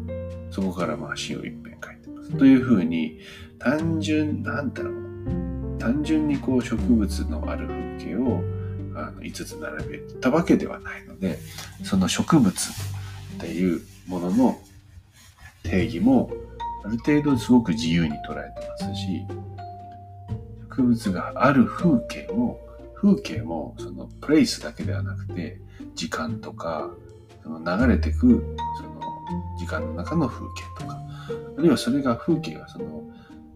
[0.49, 2.31] そこからまあ詩を一遍書いてます。
[2.31, 3.19] というふうに、
[3.59, 8.41] 単純、なんだろう、単純にこう植物のある風景を
[8.95, 11.37] あの5つ並べたわけではないので、
[11.83, 14.59] その植物っていうものの
[15.63, 16.29] 定義も
[16.85, 19.25] ある程度すごく自由に捉えてますし、
[20.69, 22.59] 植物がある風景も、
[22.95, 25.59] 風景もそのプレイスだけではなくて、
[25.95, 26.89] 時間とか、
[27.43, 29.01] その流れてくその
[29.59, 30.99] 時間の中の風景とか、
[31.57, 33.03] あるいはそれが風景がその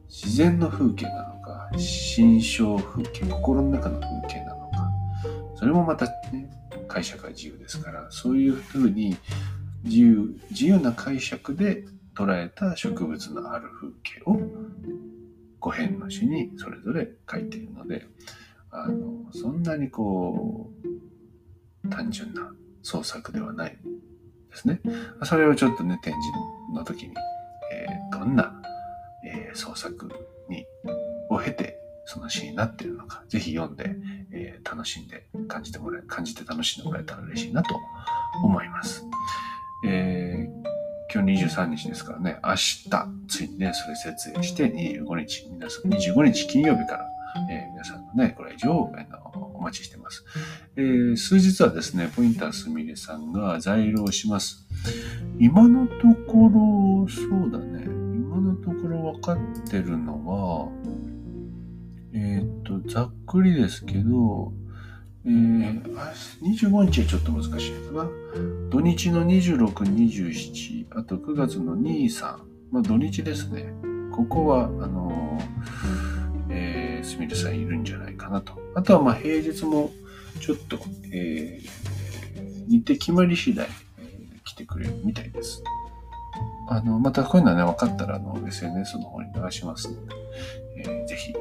[0.09, 4.91] 自然の風景なのか、心象風景、心の中の風景なのか、
[5.55, 6.49] それもまたね、
[6.87, 9.17] 解釈が自由ですから、そういうふうに
[9.83, 11.83] 自由、自由な解釈で
[12.17, 14.39] 捉えた植物のある風景を
[15.61, 18.07] 5編の詩にそれぞれ書いているので、
[18.71, 20.71] あの、そんなにこ
[21.85, 22.51] う、単純な
[22.81, 23.77] 創作ではない
[24.49, 24.81] ですね。
[25.23, 27.13] それをちょっとね、展示の時に、
[27.71, 28.63] えー、どんな、
[29.23, 30.09] えー、創作
[30.49, 30.65] に、
[31.29, 33.95] を経て、その詩になっているのか、ぜひ読んで、
[34.31, 37.75] えー、楽しんで感じてもらえ、感じて楽しんでもらえたら嬉しいなと
[38.43, 39.05] 思います。
[39.85, 40.66] えー、
[41.13, 42.89] 今日23日ですからね、明日、
[43.29, 47.07] ついにね、それ設営して25日、皆さん、25日金曜日から、
[47.49, 50.25] えー、皆さんのね、ご来場を、えー、お待ちしてます。
[50.75, 54.67] えー、数日はですね、ポインターすみれさんが在労します。
[55.39, 55.93] 今のと
[56.29, 59.37] ころ、そうだね、今のところ分かっ
[59.69, 60.69] てるのは、
[62.13, 64.51] えっ、と、ざっくりですけど、
[65.27, 65.83] えー、
[66.41, 68.09] 25日はちょっと難しいかな。
[68.69, 72.37] 土日の26、27、あと9月の2、3、
[72.71, 73.73] まあ土日ですね。
[74.11, 78.53] ここは、あのー、えー、すみれさんいるんじゃないかなと。
[78.73, 79.91] あとは、まあ、平日も、
[80.39, 80.79] ちょっと、
[81.11, 83.67] えー、日程決まり次第、
[83.99, 85.61] えー、来てくれるみたいです。
[86.69, 90.15] あの、またこういうのはね、分かったら、あの、SNS の方に流しますので、
[90.77, 91.33] えー、ぜひ、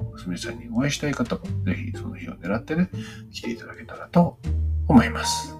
[0.00, 2.90] あの、すみれさんにお会いしたい方も、ぜひその日を狙ってね、
[3.32, 4.38] 来ていただけたらと
[4.88, 5.56] 思います。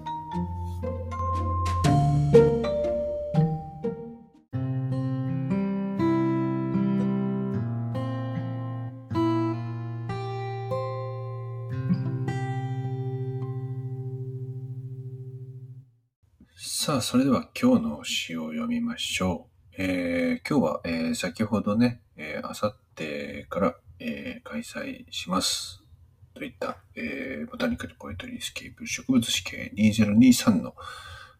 [16.87, 19.57] さあ、それでは今日の詩を読みましょう。
[19.76, 25.82] えー、今日は、えー、先ほどね、えー、あさってから、えー、開催します。
[26.34, 30.74] といった、えー、ボタニカルポエトリースケープ植物史系2023の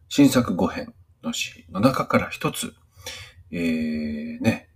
[0.09, 0.93] 新作5編
[1.23, 2.73] の詩の中から一つ、
[3.51, 4.69] えー、ね、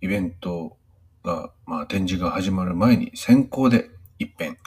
[0.00, 0.76] イベント
[1.22, 4.58] が、まあ、展示が始まる前に先行で一編、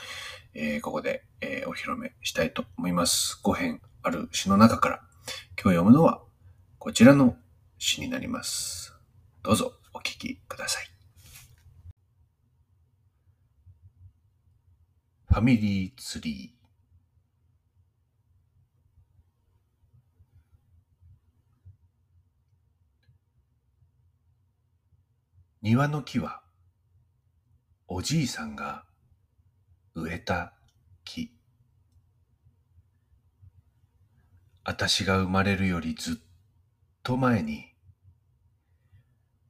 [0.54, 3.40] えー、ここで、えー、お披露目したいと思います。
[3.44, 4.96] 5編ある詩の中から、
[5.62, 6.22] 今日読むのは
[6.80, 7.36] こちらの
[7.78, 8.94] 詩になります。
[9.44, 10.91] どうぞお聞きください。
[15.32, 16.62] ファミリーツリー
[25.62, 26.42] 庭の木は
[27.88, 28.84] おじいさんが
[29.96, 30.52] 植えた
[31.06, 31.32] 木。
[34.66, 36.16] 私が生まれるよりずっ
[37.04, 37.72] と前に、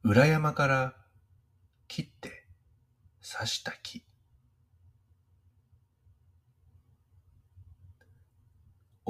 [0.04, 0.94] 裏山から
[1.88, 2.46] 切って
[3.20, 4.04] 刺した木。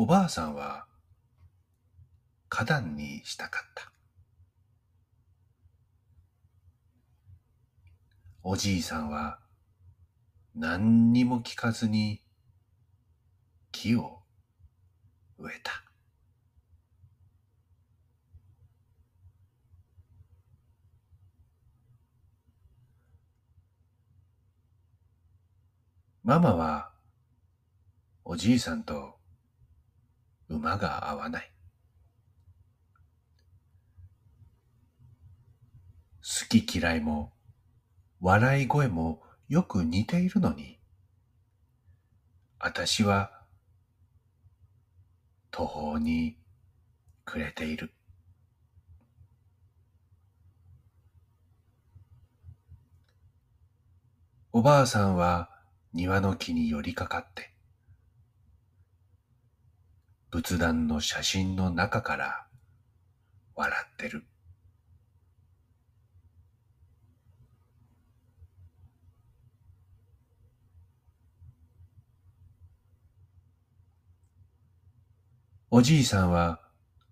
[0.03, 0.87] おばあさんは
[2.49, 3.93] 花壇にしたかった。
[8.43, 9.39] おじいさんは
[10.57, 12.21] 何にも聞かずに
[13.71, 14.19] 木を
[15.39, 15.71] 植えた。
[26.25, 26.91] ママは
[28.25, 29.22] おじいさんと
[30.53, 31.51] 馬が合わない。
[36.21, 37.33] 好き嫌いも
[38.21, 40.79] 笑い声もよく似ているのに、
[42.59, 43.43] あたしは
[45.51, 46.39] 途方に
[47.25, 47.93] 暮れている。
[54.53, 55.49] おばあさんは
[55.95, 57.52] 庭の木に寄りかかって、
[60.33, 62.47] 仏壇の写真の中から
[63.55, 64.25] 笑ってる。
[75.71, 76.63] おじいさんは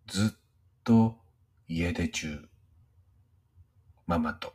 [0.06, 0.38] ずっ
[0.82, 1.18] と
[1.68, 2.48] 家出中、
[4.06, 4.54] ママと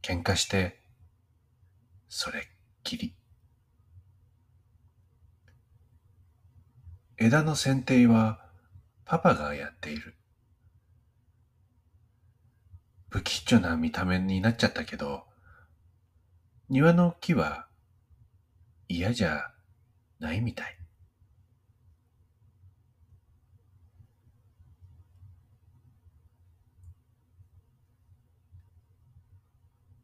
[0.00, 0.80] 喧嘩して、
[2.08, 2.42] それっ
[2.84, 3.19] きり。
[7.22, 8.40] 枝の剪定は
[9.04, 10.14] パパがやっている。
[13.10, 15.24] 不吉祥な見た目になっちゃったけど、
[16.70, 17.66] 庭の木は
[18.88, 19.52] 嫌じゃ
[20.18, 20.78] ないみたい。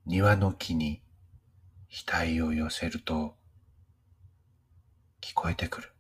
[0.05, 1.01] 庭の木に
[1.89, 3.37] 額を寄せると
[5.23, 5.96] 聞こえてくる。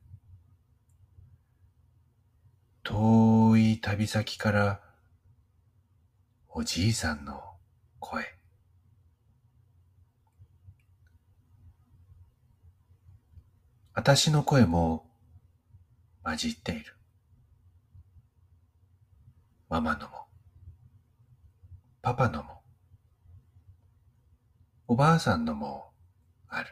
[2.88, 4.80] 遠い旅先から
[6.48, 7.42] おじいさんの
[7.98, 8.24] 声。
[13.92, 15.04] あたしの声も
[16.22, 16.94] 混じっている。
[19.68, 20.28] ママのも、
[22.02, 22.62] パパのも、
[24.86, 25.90] おばあさんのも
[26.46, 26.68] ある。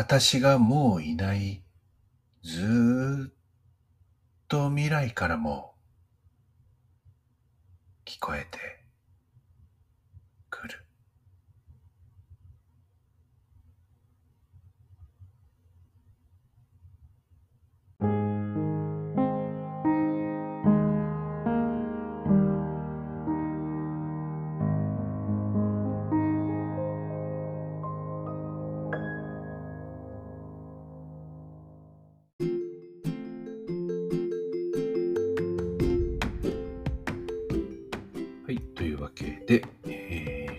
[0.00, 1.60] 私がもういない。
[2.44, 3.34] ずっ
[4.46, 5.74] と未来からも
[8.04, 8.77] 聞こえて。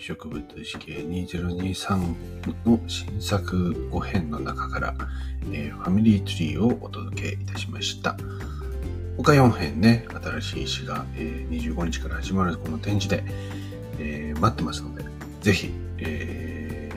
[0.10, 2.16] 植物史系2023
[2.66, 4.96] の新作5編の中から、
[5.52, 8.18] えー、ファミリーツリーをお届けいたしました。
[9.18, 10.08] 他4編ね、
[10.42, 13.24] 新しい詩が、えー、25日から始まるこの展示で、
[14.00, 15.04] えー、待ってますので、
[15.42, 16.90] ぜひ、え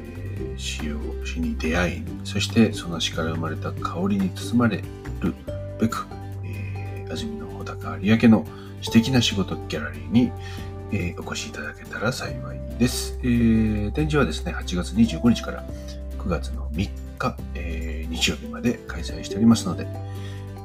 [0.56, 4.78] ー、詩を、詩に出会い、そしてその詩から生まれた香りに包まれ
[5.20, 5.34] る
[5.78, 6.06] べく、
[6.46, 8.46] えー、安住の穂高有明の
[8.80, 10.32] 詩的な仕事ギャラリーに、
[10.92, 13.92] えー、お越しいただけたら幸いです、えー。
[13.92, 15.64] 展示はですね、8月25日から
[16.18, 19.86] 9月の3日、えー、日曜日まで開催しておりますので、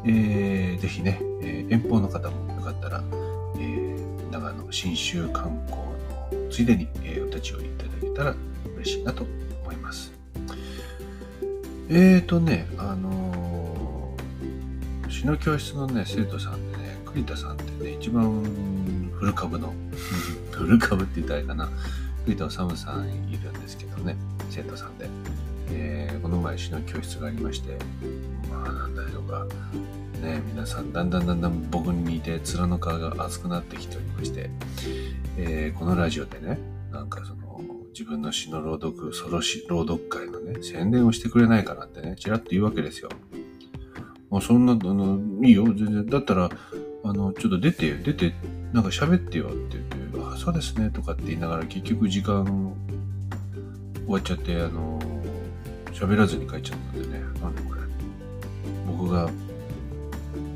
[0.05, 3.03] えー、ぜひね、え、遠方の方もよかったら、
[3.59, 3.95] え、
[4.31, 5.81] 長野新州観光
[6.43, 8.35] のついでに、え、お立ち寄りいただけたら
[8.75, 9.25] 嬉しいなと
[9.63, 10.11] 思います。
[11.89, 18.43] えーとね、あのー、詩の教室のね、生徒さんでね、栗田さんってね、一番
[19.13, 19.73] 古株の、
[20.57, 21.69] 古株って言ったらいいかな、
[22.25, 24.15] 栗田治さんいるんですけどね、
[24.49, 25.07] 生徒さんで。
[25.69, 27.77] えー、この前詩の教室がありまして、
[28.49, 29.45] まあなんだろうか、
[30.21, 34.49] ね、皆さんだんだんだんだん僕に似て面の皮が厚くなってきておりまして、
[35.37, 36.57] えー、このラジオでね、
[36.91, 43.09] なんかその、自分の詩の朗読、ソロ詩朗読会のね、宣伝をしてくれないかなってね、ちらっと言うわけですよ。
[44.29, 46.05] もうそんな、の、いいよ、全然。
[46.05, 46.49] だったら、
[47.03, 48.33] あの、ちょっと出てよ、出て、
[48.73, 49.96] なんか喋ってよって言って、
[50.37, 52.45] あ、そうですね、とかって言いながら結局時間
[54.05, 54.99] 終わっちゃって、あの、
[55.91, 57.77] 喋らずに帰っちゃったんでね、なんでこれ。
[58.97, 59.29] 僕が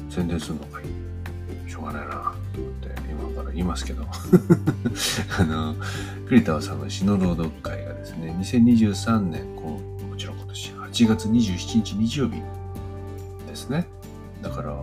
[0.10, 2.10] 宣伝するのかいしょうがないな
[2.54, 4.04] と思って今から言いますけど
[5.40, 5.76] あの
[6.28, 9.80] 栗田さんの詩の朗読会がですね2023年こ
[10.10, 12.42] もちろん今年8月27日日曜日
[13.48, 13.88] ですね
[14.42, 14.76] だから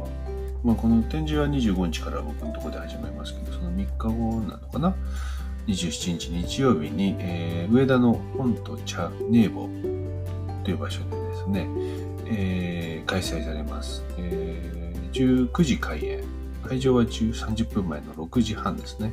[0.65, 4.95] まあ、この展示は25日から僕のところで始まりますけど、その3日後なのかな
[5.67, 9.69] ?27 日日曜日に、えー、上田の本と茶ネーボ
[10.65, 11.69] という場所でですね、
[12.27, 14.05] えー、開催されます。
[14.19, 14.79] えー
[15.13, 16.23] 19時開演。
[16.63, 19.13] 会場は30分前の6時半ですね。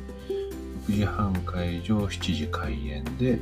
[0.88, 3.38] 6時半会場、7時開演で、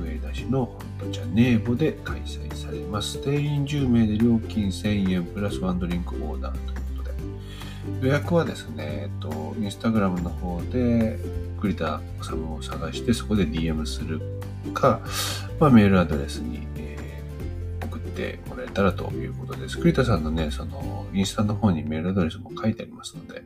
[0.00, 0.66] 上田市の
[0.98, 3.22] 本当茶ネーボで開催されます。
[3.22, 6.89] 定員10名で料金1000円プラスワンドリンクオーダーと。
[8.02, 11.18] 予約はですね、えっと、インスタグラムの方で
[11.60, 14.20] 栗田治を探してそこで DM する
[14.74, 15.00] か、
[15.58, 17.22] まあ、メールアドレスにえ
[17.84, 19.78] 送ってもらえたらということです。
[19.78, 23.42] 栗田さんのね、その、インスタの方にメールアドレスも書いてありますので、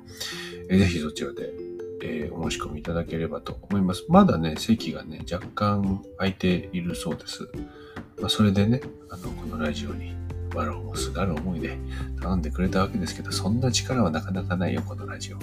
[0.69, 1.53] えぜひそちらで、
[2.03, 4.05] えー、お申し込みいただければと思います。
[4.09, 7.49] まだね、席がね、若干空いているそうです。
[8.21, 8.81] まあ、それでね、
[9.11, 10.15] あの、このラジオに、
[10.55, 11.77] わらをすがる思いで
[12.21, 15.39] 頼んでくれたわけですけど、そんな力はなかなかないよ、このラジオ。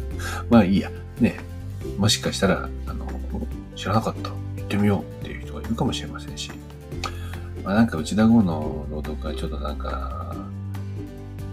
[0.50, 0.90] まあいいや。
[1.20, 1.38] ね、
[1.98, 3.06] もしかしたら、あの、
[3.76, 4.30] 知らなかった。
[4.30, 4.34] 行
[4.64, 6.50] ってみようっていう人がいるかもしれませんし、
[7.64, 10.36] まあ、なんか内田剛の朗読はちょっとなんか、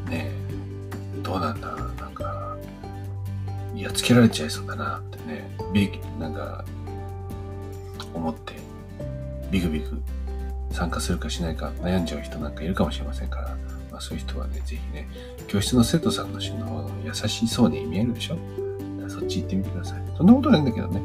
[0.10, 0.32] ね
[1.24, 2.56] どうなんだ、なんか、
[3.76, 6.64] やっつけられちゃいそうだなってね、ビなんか、
[8.14, 8.54] 思って、
[9.52, 10.02] ビクビク
[10.72, 13.58] 参加するかしないか悩んじゃう人なんかいるかもしれませんから、
[13.92, 15.08] まあ、そういう人はね、ぜひね、
[15.48, 18.38] 教室の生徒さんの詩の優しそうに見えるでしょ？
[19.10, 20.02] そっち行ってみてください。
[20.18, 21.00] そんなことないんだけどね。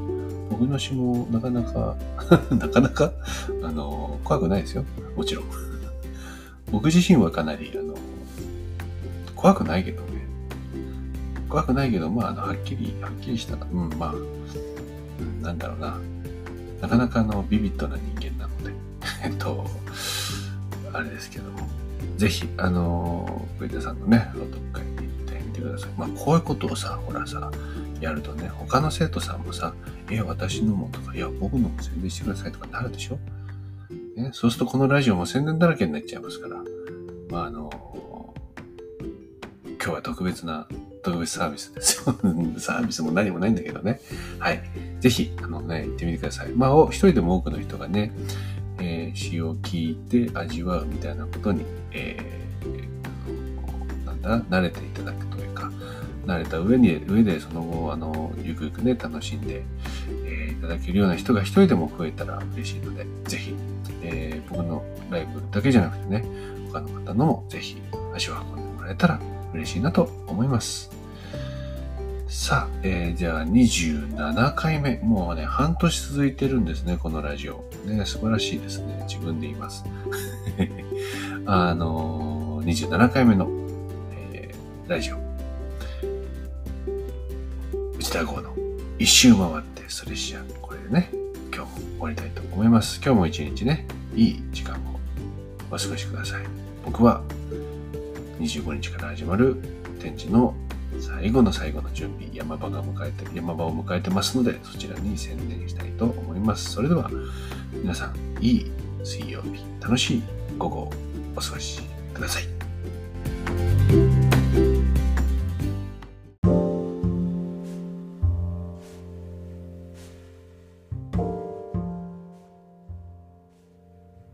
[0.51, 1.97] 僕の詩もなかなか
[2.51, 3.13] なかなか、
[3.63, 4.85] あの、怖くないですよ。
[5.17, 5.45] もちろん。
[6.71, 7.95] 僕自身はかなり、あの、
[9.37, 10.09] 怖くないけどね。
[11.49, 14.17] 怖くないけど、まあ、あの、はっきり、はっきりした、うん、まあ、う
[15.23, 15.99] ん、なんだろうな。
[16.81, 18.03] なかなかあのビビッドな人、
[19.25, 19.67] えっと、
[20.93, 21.69] あれですけども、
[22.17, 25.91] ぜひ、あの、上田さんのね、朗読会に行ってみてください。
[25.99, 27.51] まあ、こういうことをさ、ほらさ、
[28.01, 29.75] やるとね、他の生徒さんもさ、
[30.11, 33.19] え、私のもとか、いや、僕のも宣伝してくださいとかなるでしょ？
[34.17, 36.57] ね、そうするとこのラジオも宣伝だらけになっちゃいますから、
[37.31, 37.71] まあ、あの、
[39.83, 40.69] 今日は特別な、
[41.03, 42.15] 特別サービスですよ。
[42.59, 44.01] サービスも何もないんだけどね。
[44.39, 44.63] はい。
[45.01, 46.51] ぜひ、あのね、行ってみてください。
[46.53, 48.13] まあ、一人でも多くの人がね、
[48.79, 55.71] えー、詩を聞いて味わうみたいなことに、えー、なんだ、慣れていただくというか、
[56.27, 59.63] 慣れた上に、上でその後、あの、ゆくゆくね、楽しんで、
[60.27, 63.55] えー、いただけるような人が一人でも増えたら嬉しいので、ぜひ、
[64.03, 66.25] えー、僕のライブだけじゃなくてね、
[66.73, 67.77] 他の方のもぜひ
[68.15, 69.21] 足を運んでもらえたら
[69.53, 70.91] 嬉しいなと思います。
[72.29, 74.99] さあ、えー、じゃあ27回目。
[75.03, 77.63] もうね、半年続いてるんですね、このラジオ。
[77.85, 79.05] ね、素晴らしいですね。
[79.09, 79.85] 自分で言います。
[81.47, 83.49] あのー、27回目の、
[84.33, 85.17] えー、ラジオ。
[87.99, 88.55] 内田号の
[88.99, 91.11] 一周回ってそれしや、これでね、
[91.55, 93.01] 今日も終わりたいと思います。
[93.05, 95.01] 今日も一日ね、いい時間を
[95.71, 96.45] お過ごしください。
[96.85, 97.23] 僕は
[98.39, 99.57] 25日から始まる
[100.01, 100.55] 展示の
[101.01, 106.71] 最後の最後の準備、山場が迎えて、山場を迎えてますので、そちらに専念したいと思います。
[106.71, 107.11] それでは、
[107.83, 108.71] 皆さん、いい
[109.03, 110.23] 水曜日、楽しい
[110.57, 110.93] 午後を
[111.35, 111.83] お過ごし
[112.15, 112.45] ください。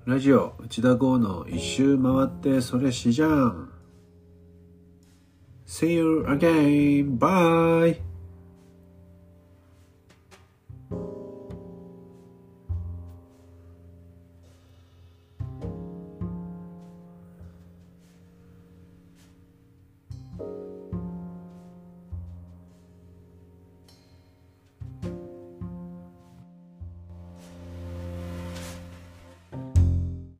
[0.04, 3.70] ラジオ内田剛の一周回ってそれしじゃん
[5.66, 7.18] See you again.
[7.18, 8.00] Bye.